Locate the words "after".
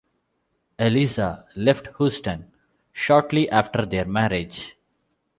3.51-3.85